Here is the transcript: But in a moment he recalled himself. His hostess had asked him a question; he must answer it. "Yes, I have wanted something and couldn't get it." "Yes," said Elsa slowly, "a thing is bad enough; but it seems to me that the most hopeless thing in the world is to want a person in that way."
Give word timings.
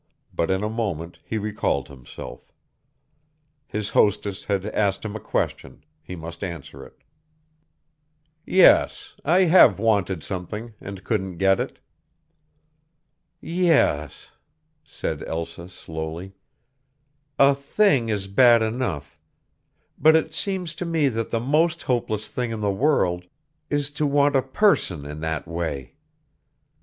But 0.33 0.49
in 0.49 0.63
a 0.63 0.67
moment 0.69 1.19
he 1.23 1.37
recalled 1.37 1.87
himself. 1.87 2.51
His 3.67 3.89
hostess 3.91 4.45
had 4.45 4.65
asked 4.65 5.05
him 5.05 5.15
a 5.15 5.19
question; 5.19 5.83
he 6.01 6.15
must 6.15 6.43
answer 6.43 6.83
it. 6.83 7.03
"Yes, 8.43 9.13
I 9.23 9.41
have 9.41 9.77
wanted 9.77 10.23
something 10.23 10.73
and 10.81 11.03
couldn't 11.03 11.37
get 11.37 11.59
it." 11.59 11.77
"Yes," 13.41 14.31
said 14.83 15.21
Elsa 15.27 15.69
slowly, 15.69 16.33
"a 17.37 17.53
thing 17.53 18.09
is 18.09 18.27
bad 18.27 18.63
enough; 18.63 19.19
but 19.99 20.15
it 20.15 20.33
seems 20.33 20.73
to 20.73 20.85
me 20.87 21.09
that 21.09 21.29
the 21.29 21.39
most 21.39 21.83
hopeless 21.83 22.27
thing 22.27 22.49
in 22.49 22.61
the 22.61 22.71
world 22.71 23.25
is 23.69 23.91
to 23.91 24.07
want 24.07 24.35
a 24.35 24.41
person 24.41 25.05
in 25.05 25.19
that 25.19 25.47
way." 25.47 25.93